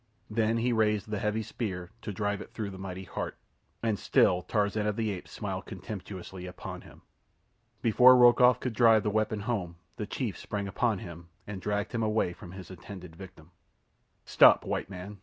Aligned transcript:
Then 0.31 0.57
he 0.57 0.73
raised 0.73 1.11
the 1.11 1.19
heavy 1.19 1.43
spear 1.43 1.91
to 2.01 2.11
drive 2.11 2.41
it 2.41 2.49
through 2.55 2.71
the 2.71 2.79
mighty 2.79 3.03
heart, 3.03 3.37
and 3.83 3.99
still 3.99 4.41
Tarzan 4.41 4.87
of 4.87 4.95
the 4.95 5.11
Apes 5.11 5.29
smiled 5.29 5.67
contemptuously 5.67 6.47
upon 6.47 6.81
him. 6.81 7.03
Before 7.83 8.17
Rokoff 8.17 8.59
could 8.59 8.73
drive 8.73 9.03
the 9.03 9.11
weapon 9.11 9.41
home 9.41 9.75
the 9.97 10.07
chief 10.07 10.39
sprang 10.39 10.67
upon 10.67 10.97
him 10.97 11.29
and 11.45 11.61
dragged 11.61 11.91
him 11.91 12.01
away 12.01 12.33
from 12.33 12.53
his 12.53 12.71
intended 12.71 13.15
victim. 13.15 13.51
"Stop, 14.25 14.65
white 14.65 14.89
man!" 14.89 15.19